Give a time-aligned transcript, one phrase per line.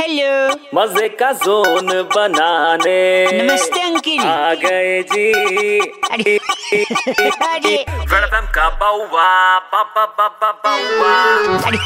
[0.00, 2.98] Hello मज़े का zone बनाने।
[3.32, 5.78] नमस्ते अंकिल। आ गए जी।
[6.10, 6.36] अरे
[7.46, 7.74] अरे।
[8.12, 9.26] वेलकम का बाउवा
[9.72, 11.14] बाबा बाबा बाउवा।
[11.66, 11.78] अरे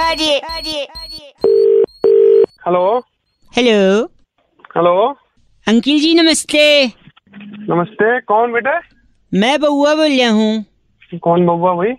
[0.00, 1.32] अरे अरे। अरे
[2.66, 2.84] hello
[3.52, 4.04] hello
[4.76, 4.94] hello
[5.66, 6.64] uncle ji नमस्ते।
[7.70, 8.80] नमस्ते कौन बेटा?
[9.32, 11.92] मैं बउआ बोल रहा हूँ। कौन बउआ भाई?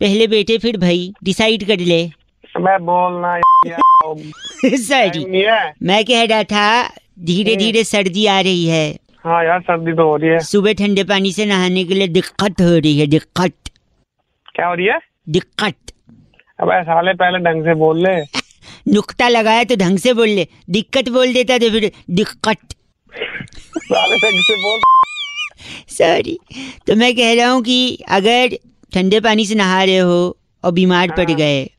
[0.00, 2.02] पहले बेटे फिर भाई। डिसाइड कर ले।
[2.60, 3.36] मैं बोलना
[4.02, 6.88] सॉरी नहीं है मैं कह रहा था
[7.20, 8.84] धीरे धीरे सर्दी आ रही है।
[9.24, 12.60] हाँ यार सर्दी तो हो रही है। सुबह ठंडे पानी से नहाने के लिए दिक्कत
[12.60, 13.52] हो रही है दिक्कत।
[14.54, 14.98] क्या हो रही है?
[15.28, 15.92] दिक्कत।
[16.58, 18.14] अब साले पहले ढंग से बोल ले।
[18.94, 22.74] नुकता लगाया तो ढंग से बोल ले। दिक्कत बोल देता तो फिर दिक्कत।
[23.92, 24.80] ढंग से बोल।
[25.88, 26.38] सॉरी
[26.86, 27.78] तो मैं कह रहा हूँ कि
[28.08, 28.56] अगर
[28.94, 31.70] ठंडे पानी से नहा रहे हो और बीमार पड़ गए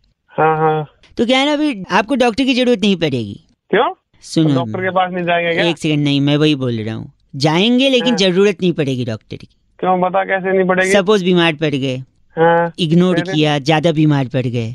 [0.41, 0.85] हाँ हाँ।
[1.17, 3.39] तो क्या है ना अभी आपको डॉक्टर की ज़रूरत नहीं पड़ेगी।
[3.71, 3.93] क्यों?
[4.23, 5.63] सुनो डॉक्टर के पास नहीं जाएँगे क्या?
[5.63, 9.47] एक सेकंड नहीं मैं वही बोल रहा हूँ। जाएँगे लेकिन ज़रूरत नहीं पड़ेगी डॉक्टर की।
[9.79, 10.91] क्यों बता कैसे नहीं पड़ेगी?
[10.91, 11.97] सपोज़ बीमार पड़ गए।
[12.37, 14.67] हाँ। इग्नोर किया ज़्यादा बीमार पड़ गए।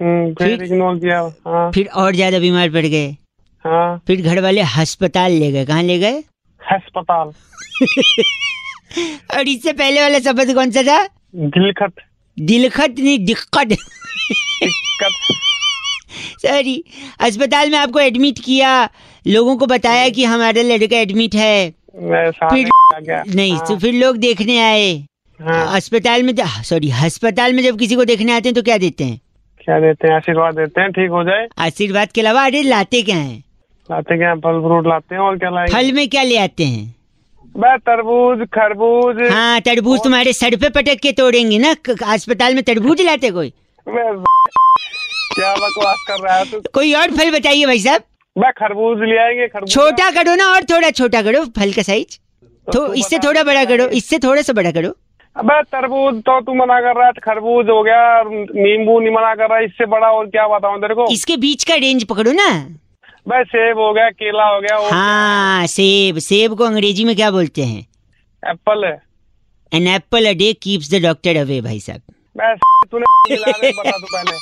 [0.00, 0.62] हम्म, फिर?
[0.62, 3.16] इग्नोर किया हाँ। फिर और ज़्यादा बीमार पड़ गए।
[3.64, 6.22] हाँ। फिर घर वाले अस्पताल ले गए। कहाँ ले गए?
[6.60, 7.32] अस्पताल।
[9.38, 11.04] और इससे पहले वाला शब्द कौन सा था?
[11.34, 11.92] दिलखत।
[12.38, 13.76] दिलखत नहीं दिक्कत।
[16.42, 16.84] सॉरी
[17.20, 18.88] अस्पताल में आपको एडमिट किया
[19.26, 21.70] लोगों को बताया कि हमारा लड़का एडमिट है।
[22.50, 25.04] फिर- नहीं तो फिर लोग देखने आए।
[25.40, 29.04] हाँ। अस्पताल में सॉरी अस्पताल में जब किसी को देखने आते हैं तो क्या देते
[29.04, 29.20] हैं?
[29.64, 30.14] क्या देते हैं?
[30.14, 33.38] आशीर्वाद देते हैं ठीक हो जाए। आशीर्वाद के अलावा अरे लाते क्या है?
[33.90, 34.36] लाते क्या हैं?
[34.36, 35.72] फल फ्रूट लाते हैं और क्या लाएँगे?
[35.72, 36.94] फल में क्या ले आते हैं?
[37.58, 41.76] तरबूज खरबूज। हाँ तरबूज तुम्हारे सर पे पटक के तोड़ेंगे ना?
[42.06, 43.52] अस्पताल में तरबूज लाते कोई?
[43.94, 46.60] क्या बकवास कर रहा है तू?
[46.74, 48.02] कोई और फल बताइए भाई साहब?
[48.36, 52.18] मैं खरबूज ले आएँगे खरबूज। छोटा करो ना और थोड़ा छोटा करो फल का साइज़
[52.68, 54.94] तो इससे थोड़ा बड़ा करो इससे थोड़ा सा बड़ा करो।
[55.36, 59.48] अबे तरबूज तो तू मना कर रहा है खरबूज हो गया नींबू नहीं मना कर
[59.50, 61.06] रहा है इससे बड़ा और क्या बताऊँ तेरे को?
[61.12, 62.48] इसके बीच का रेंज पकड़ो ना।
[63.26, 67.62] मैं सेब हो गया केला हो गया हाँ सेब। सेब को अंग्रेज़ी में क्या बोलते
[67.62, 67.86] हैं?
[68.42, 69.00] एप्पल। है
[69.72, 72.00] an apple a day keeps the doctor away भाई साहब।
[72.36, 72.54] मैं
[72.94, 74.36] तूने बता पहले।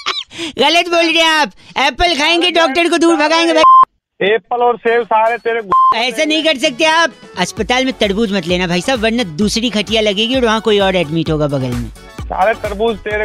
[0.61, 5.37] गलत बोल रहे आप। एप्पल खाएँगे डॉक्टर को दूर भगाएँगे भाई। एप्पल और सेब सारे
[5.39, 5.61] तेरे
[5.97, 10.03] ऐसा नहीं कर सकते आप। अस्पताल में तरबूज मत लेना भाई साहब वरना दूसरी खटिया
[10.03, 11.89] लगेगी और वहाँ कोई और एडमिट होगा बगल में।
[12.23, 13.25] सारे तरबूज तेरे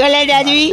[0.00, 0.72] गलत आदमी।